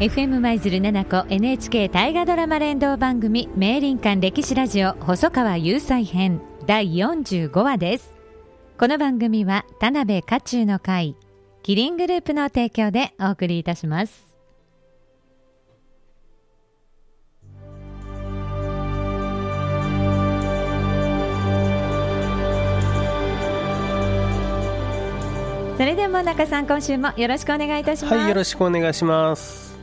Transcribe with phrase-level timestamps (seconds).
[0.00, 8.12] FM 舞鶴七子 NHK 大河ドラマ連動番組名林館歴史ラジオ細川雄斎編第45話です。
[8.76, 11.14] この番組は田辺家中の会
[11.62, 14.26] キリングループの提供でお送りいたします。
[25.76, 28.14] それでは中さん今週もよろしくお願いいたします。
[28.16, 29.73] はいよろしくお願いします。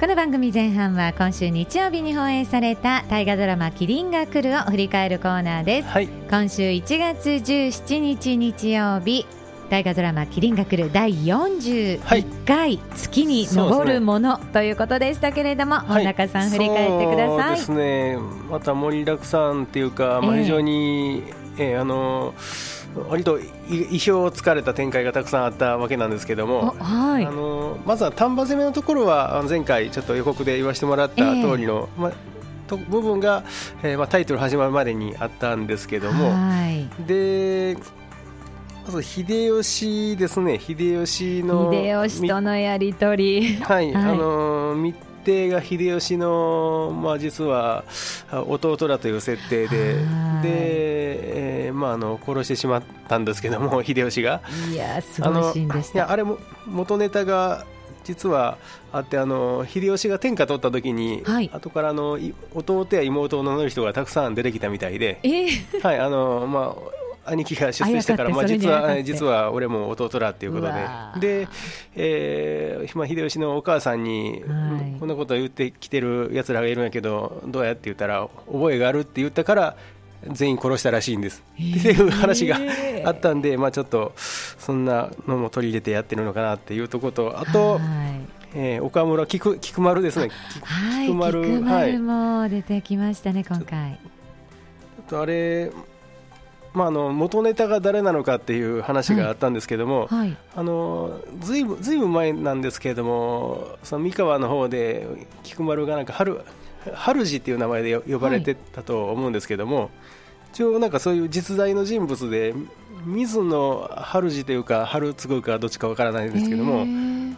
[0.00, 6.08] この番組前半は今週日曜日に放映された大河ドラマキリンが来るを振り返るコーナーです、はい。
[6.08, 9.24] 今週1月17日日曜日
[9.70, 16.04] 大河ドラマキリンが来る第41回月に昇るものということでしたけれども、はい。
[16.04, 17.58] 中さん振り返ってください。
[17.58, 18.18] そうですね。
[18.50, 20.42] また盛りだくさんっていうか、まあ、ええ。
[20.42, 21.22] 非常に、
[21.56, 22.34] えーあの
[23.08, 27.26] 割とい意表をつかれた展開がたくさんあったわけなんですけどおも、はい。
[27.26, 32.12] あのまずは丹波攻めのところは前回ちょっと予告で言わせてもらった通りの、まあ
[32.66, 33.44] と部分が、
[33.82, 36.88] えーまあ、タイトル始まるまでにあったんですけども、はい。
[37.06, 37.76] で
[38.86, 40.58] まず秀吉ですね。
[40.58, 43.56] 秀吉の秀吉とのやりとり。
[43.56, 44.04] はい、はい。
[44.04, 47.84] あの密偵が秀吉の、まあ、実は
[48.30, 50.42] あ弟だという設定で、はい。
[50.42, 50.48] で、
[51.36, 54.40] えーまあ、あの殺してしまったんですけども、 秀吉が。
[54.72, 55.98] いやすごいシーンでした。
[55.98, 57.66] いやあれも元ネタが
[58.04, 58.58] 実は
[58.92, 61.50] あってあの秀吉が天下取った時に、はい。
[61.52, 66.76] 後からあのい弟や妹を名乗る人がたくさん出てきたみたいで、えーはいあのま
[67.26, 70.66] あ、兄貴が出世したから、まあ、実は実は俺も弟だっていうこと
[71.20, 71.42] で。
[71.44, 71.48] で、
[71.96, 74.98] えーまあ、秀吉のお母さんに、はい。
[75.00, 79.76] こんなことを言ってきてるやつらがいるんやけどどうやって言ったら覚えがあるって言ったから
[80.32, 82.58] 全員殺したらしいんです、っていう話が
[83.04, 87.80] あったんで、まあ、ちょっとそんなのも取り入れてやってるのかなっていうところとあと、はい。
[88.56, 90.30] えー岡村菊菊丸ですね。
[90.62, 91.98] はい、菊丸菊はい。
[91.98, 93.98] 丸も出てきましたね、今回。
[95.12, 95.72] あれ、
[96.72, 105.06] まあ、あの元ネタが誰なのかっていう話があったんですけども、はい、あのずいぶんずいぶん前なんですけれどもその三河の方で
[105.42, 106.40] 菊丸がなんか春
[106.92, 109.90] 春路っていう名前でよ呼ばれてたと思うんですけども、
[110.54, 112.54] 一応なんかそういう実在の人物で
[113.04, 116.82] 水野春路というか春継かどっちかわからないんですけども、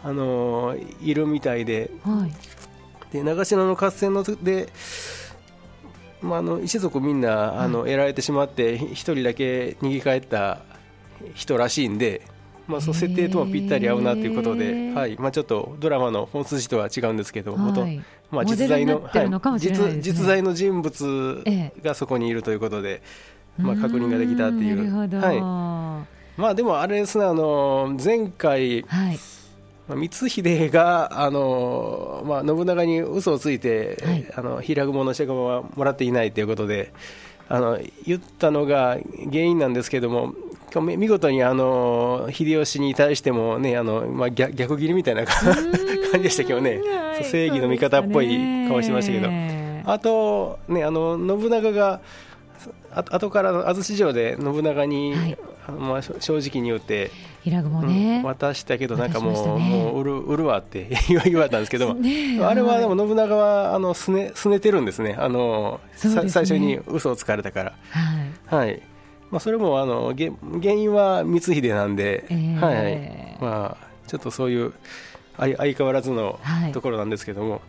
[0.03, 1.89] あのいるみたいで。
[2.03, 4.69] はい、で長篠の合戦ので、
[6.21, 10.59] まあ、あの一族みんなあの得られてしまってひ一人だけ逃げ帰った
[11.33, 12.21] 人らしいんで、
[12.67, 14.93] まあ、その設定ともぴったり合うなということへで、ー。
[14.93, 15.15] はい。
[15.17, 17.61] まあ、ちょっとドラマの本筋とは違うんですけど、はい。
[17.61, 17.87] 元
[18.29, 23.01] まあ、実在のになってるのかもしれない実実在の人物えがそこにいるということで、
[23.57, 24.93] まあ、確認ができたっていう。
[24.93, 25.39] はい。
[25.39, 26.05] は
[26.35, 28.85] まあ、でもあれですねあの前回い、
[29.87, 34.33] まあ光秀があの、まあ、信長に嘘をついて、はい。
[34.35, 36.93] あの平雲の借金はもらっていないということで
[37.49, 38.97] あの言ったのが
[39.31, 40.33] 原因なんですけども
[40.75, 45.35] 見事にあの秀吉に対しても、ねあのまあ、逆逆切りみたいな感
[46.13, 46.79] じでしたけどね。
[46.79, 48.27] はい正義の味方っぽい
[48.67, 49.27] 顔してましたけど。
[49.27, 52.01] ねあと、ね、あの信長が
[52.91, 55.37] あ後からの安土城で信長に、はい。
[55.79, 57.11] まあ、正直に言って。
[57.43, 62.43] 平雲ね、うん渡したけどなんかもう,、ねもう売る売るわって 言われたんですけども、ねえ。
[62.43, 65.15] あれはでもはい信長はあのすねすねてるんですね。
[65.17, 66.09] あのね。
[66.09, 67.73] さ最初に嘘をつかれたから、
[68.49, 68.81] はい、はい
[69.31, 72.59] まあ、それもあのげ原因は光秀なんで、えー。
[72.59, 74.73] はいまあ、ちょっとそういう
[75.37, 76.71] 相相変わらずのはい。
[76.71, 77.61] ところなんですけども。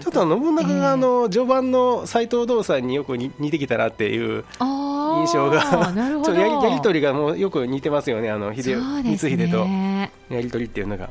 [0.00, 9.64] ちょっと信長があの序盤の斎藤道さんによく似似てきたなっていう印象がちょどっとやりやり取りがもうよく似てますよね、あの秀そうです光秀と。
[9.64, 11.08] ねやり取りっていうのが。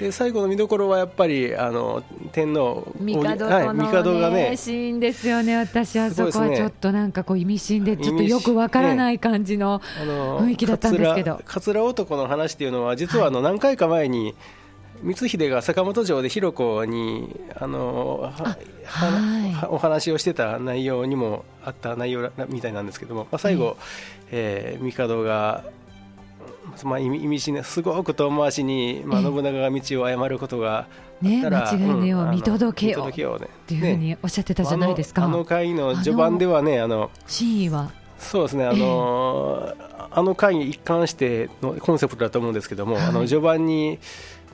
[0.00, 2.02] はいで最後の見どころはやっぱりあの
[2.32, 11.40] 天皇帝との、はい、帝がねシーンですよね、私、あそこはちょっとなんかこう意味深で、ちょっとよくわからない感じの、雰囲気だったんですけど。
[11.44, 14.34] 桂桂男の話っていうのは実はあの何回か前に、
[15.06, 19.52] 光秀が坂本城で弘子にあのはははい。
[19.52, 23.76] はお話をしてた内容にもあった内容みたいなんですけども、まあ、最後、
[24.30, 25.64] えー帝が、
[26.84, 29.26] まあ、意味深なすごく遠回しに、まあ、ええ。
[29.26, 30.86] 信長が道を誤ることがあ
[31.22, 33.46] ね、間違いねをうんあの見届けよ届けようね。
[33.46, 39.74] っていうふうにおっしゃってたじゃないですか、あのあの回の序盤ではねあの真意は、そうですね、あの
[40.10, 43.04] あの回に一貫してのコンセプトだと思うんですけども、はい。
[43.04, 43.98] あの序盤に、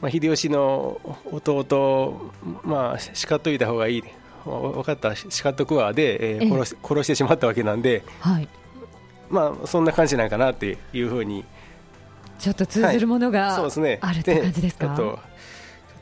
[0.01, 1.01] まあ、秀吉の
[1.33, 2.33] 弟、
[2.63, 4.05] まあ、叱っといた方がいい、
[4.45, 6.51] 分かった、叱っとくわで、えーええ。
[6.51, 8.49] 殺し殺してしまったわけなんで、はい、
[9.31, 11.45] まあ、そんな感じなんかなっていうふうに、
[12.39, 14.95] ちょっと通ずるものがそうですね、あるって感じですか？
[14.97, 15.19] ちょっ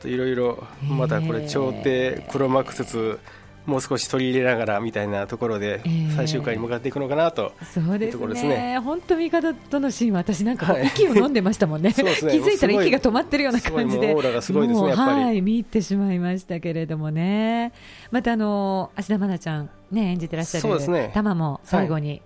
[0.01, 3.19] といろいろまたこれ朝廷黒幕説
[3.65, 5.81] もう少し取り入れながらみたいなところで
[6.15, 8.77] 最終回に向かっていくのかなとそうですね。
[8.77, 12.13] 本当、味方とのシーンは私なんか息を飲んでましたもんね、はい、ね。
[12.13, 17.73] 気づいたら息が止まってるような感じで、オーラがすごいですね、はい、見入ってしまいましたけれどもね、
[18.11, 22.21] またあの芦田愛菜ちゃん、ね、演じてらっしゃる、ね、玉も最後に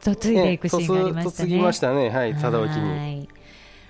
[0.00, 1.56] 嫁いでいくシーンがありましたね。
[1.56, 3.28] ねましたね、はい、忠興に。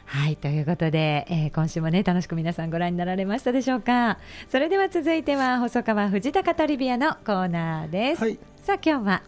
[0.08, 4.16] はいということで、えー、今週もね楽しく皆さんご覧になられましたでしょうか
[4.50, 9.22] それでは続いては細川藤高トリビアのコーナーです、はい、さあ今日は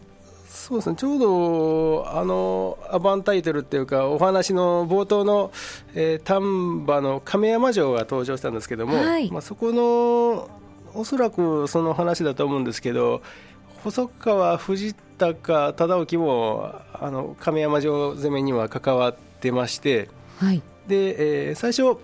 [0.47, 5.51] そうですねちょうどあのアバンタイトルっていうかお話の冒頭の、
[5.93, 10.49] えー、丹波の亀山城が登場したんですけども、はい、まあ、そこの
[10.93, 13.21] おそらくその話だと思うんですけど
[13.83, 20.07] 細川藤高忠興もあの亀山城攻めには関わってまして、
[20.37, 21.99] はい、で、えー、最初、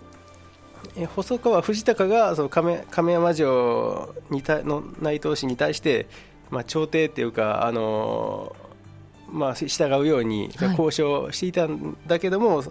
[0.95, 6.07] えー、細川藤孝がその亀亀山城にたの内藤氏に対して、
[6.50, 12.68] まあ、朝廷っていうか、あのー、まあ、従うように交渉していたんだけども、はい、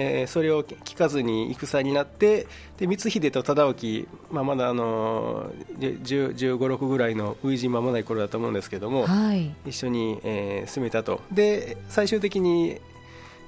[0.00, 2.46] えー、それを聞かずに戦になって
[2.78, 11.20] で光秀と忠興、まあ、まだ、あのー、15、6ぐらいの初陣間もない頃だと思うんですけども、はい、一緒に、えー、攻めたと。
[11.32, 12.80] で最終的に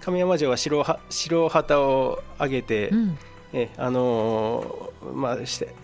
[0.01, 3.19] 亀山城は白白旗を上げて、うん、
[3.53, 5.37] えあのー、まあ、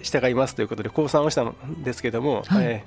[0.02, 1.54] 従いますということで降参をしたん
[1.84, 2.84] ですけども、はい、え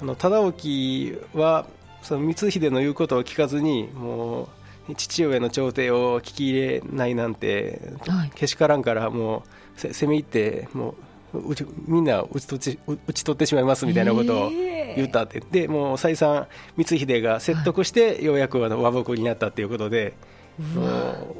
[0.00, 1.66] ー、あの忠興は
[2.02, 4.48] その光秀の言うことを聞かずにもう
[4.94, 9.44] 父上の朝廷を聞き入れないなんて、はい、けしからんからも
[9.76, 10.94] う攻め入っても
[11.34, 11.54] う
[11.86, 16.46] みんな打ち取って打ち取ってしまいますみたいなことを言ったって、でもう再三
[16.76, 20.14] 光秀が説得してようやくあの和睦になったということで。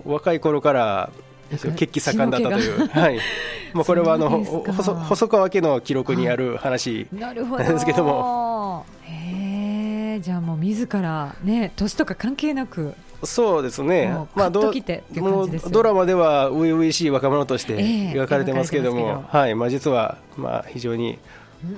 [0.05, 1.11] 若い頃から
[1.77, 3.19] 血気盛んだったという、はい、
[3.73, 8.85] まあ、これはあの細川家の記録にある話なんですけども。
[9.09, 12.95] へじゃあもう自らね年とか関係なく
[13.25, 14.73] そうですね、まあ、ド
[15.71, 19.55] ドラマでは初々しい若者として描かれてますけれども、えー、はい。
[19.55, 21.19] まあ、実はまあ非常に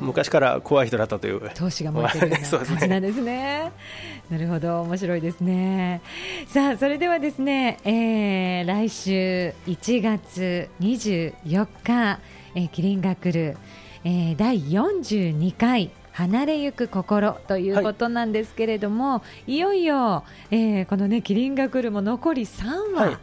[0.01, 1.47] 昔から怖い人だったという。
[1.49, 3.73] 闘志が燃えてるような 感じなんですね。
[4.31, 4.83] なるほど。
[4.83, 6.01] 面白いですね。
[6.49, 12.19] さあそれではですね、えー、来週1月24日、
[12.55, 13.57] えー、キリンが来る、
[14.05, 23.07] えー、第42回離れゆく心ということなんですけれども、はい、いよいよ、えー、このねキリンが来るも残り3話。
[23.07, 23.17] はい。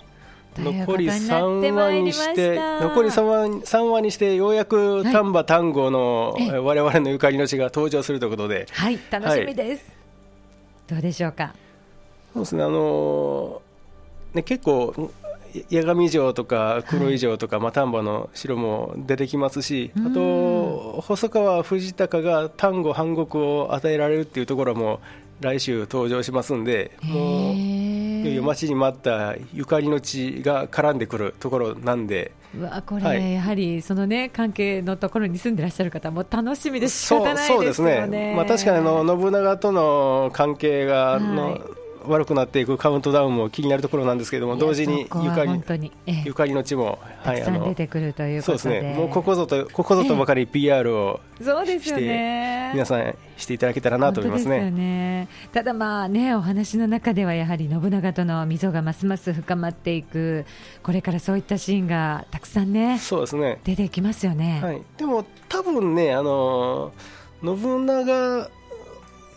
[0.58, 8.66] 残り3話にして残り 3, 話3話にしてようやく丹波丹後の、はい、我々のゆかりの地が登場するということで。
[8.72, 8.98] はい。
[9.12, 11.54] 楽しみです、はい、どうでしょうか？
[12.34, 12.64] そうですね。
[12.64, 13.62] あの
[14.34, 15.12] ね結構
[15.72, 25.00] 八神城とか黒井城とか、はい、まあ、丹波の城も出てきますし、あと細川藤孝が丹後半国を与えられるっていうところも
[25.42, 32.32] 来週登場しますんで、もういよいよ待ちに待ったゆかりの地が絡んでくるところなんで。
[32.58, 37.58] うわこれ、はい、やはりそのね関係のところに住んでらっしゃる方も楽しみで仕方ないですよね。
[37.58, 38.34] そうですね。
[38.34, 41.62] まあ確かにあの信長との関係がの、はい
[42.08, 45.92] 悪くなっていくカウントダウンも気になるところなんですけれども、同時にゆかり
[46.26, 54.72] ゆかりの地も、はい、あの出てくるというそうですね、もうここぞとここぞとばかり PR をして、ね、皆さんしていただけたらなと思いますね。
[54.72, 55.28] ね。
[55.52, 60.46] ただまあね、お話の中ではやはり信長との溝がますます深まっていく、
[60.84, 63.60] これからそういったシーンがたくさんね、そうですね。
[63.64, 64.60] 出てきますよね。
[64.64, 66.94] はい、でも多分ね、あの
[67.44, 68.50] 信長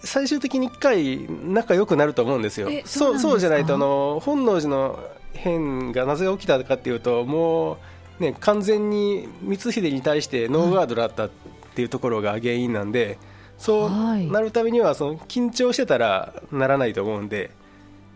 [0.04, 2.68] 最終的に1回仲良くなると思うんですよ。
[2.84, 4.98] そうそうじゃないとあの本能寺の
[5.34, 7.78] 変がなぜ起きたかっていうとも
[8.20, 11.30] う、ね、完全に光秀に対してノーガードだったっ
[11.74, 13.18] ていうところが原因なんで、
[13.56, 17.50] そうなるためにはその緊張してたらならないと思うんで。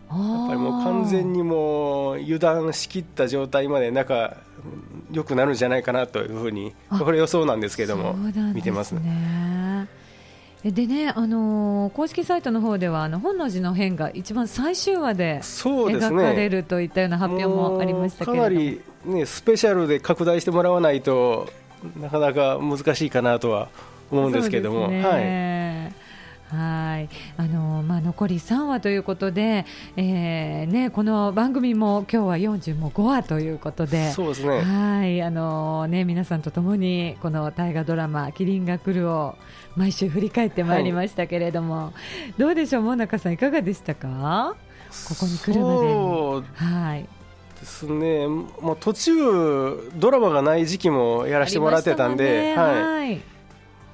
[0.09, 4.37] やっぱりもう完全にもう油断しきった状態まで仲
[5.11, 8.13] 良くなるんじゃないかなというふうにこれ予想なんですけども
[8.53, 9.52] 見てますね。
[10.71, 21.49] でね、あのー、公式サイトの方ではあの本能寺の変が一番最終話で描かれるといったような発表もありましたけれども、かなり、ね、スペシャルで拡大してもらわないと
[21.99, 23.67] なかなか難しいかなとは
[24.09, 24.83] 思うんですけども。
[24.83, 26.02] はい
[26.53, 27.09] はい。
[27.37, 29.65] あのまあ、残り3話ということで、
[29.97, 34.61] えーね、この番組も今日は45話ということでそうですね。
[34.61, 35.21] はい。
[35.23, 39.35] あのね、皆さんとともにこの大河ドラマ「麒麟が来る」を
[39.75, 41.91] 毎週振り返ってまいりましたけれども、は
[42.29, 44.55] い、どうでしょう、もなかさんいかがでしたか？
[45.09, 46.43] ここに来るまでに。
[46.53, 47.07] はい。
[47.59, 53.32] ですね、もう途中、ドラマがない時期もやらせてもらってたんで、はい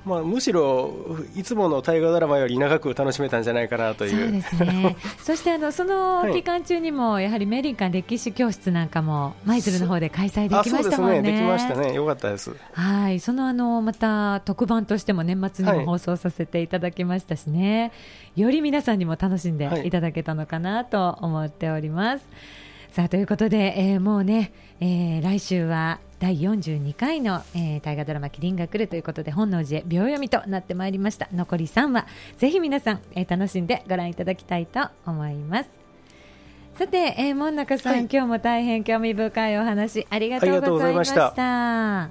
[0.05, 0.93] まあ、むしろ
[1.35, 4.11] いつもの大河ドラマより長く楽しめたんじゃないかなという。
[4.11, 4.95] そうですね。
[5.21, 11.21] そしてあのその期間中にも、やはりメリンカン歴史教室なんかも舞鶴の方で開催できましたもんね。
[11.21, 12.55] ねできましたね、よかったです。
[12.73, 13.19] はい。
[13.19, 17.87] そのあのまた特番としても年末にも放送させていただきましたしね、は
[18.35, 19.89] い、より皆さんにも楽しんでい。
[19.89, 22.17] ただけたのかなと思っております。
[22.17, 31.29] はいさあということで、えー、もうね、えー、来週は第42回の、えー、大河ドラマ「麒麟が来る」ということで本能寺へ秒読みとなってまいりました。
[31.31, 35.69] 残り3話ぜひ皆さん、えー、楽しんでご覧いただきたいと思います。
[36.75, 42.09] さて、えー、門中さん、はい、今日も大変興味深いお話ありがとうございました。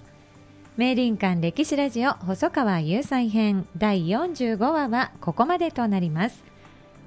[0.77, 6.48] 明林館歴史ラジオ細川雄斎編第45話はここまでとなります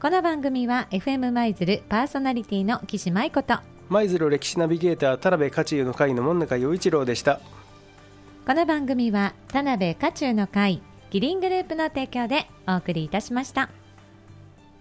[0.01, 7.39] この番組は FM 舞鶴パーソナリティの岸舞子と舞鶴歴史ナビゲーター田辺勝代の会の門中陽一郎でした
[8.47, 10.81] この番組は田辺勝代の会
[11.11, 13.69] キリングループの提供でお送りいたしました。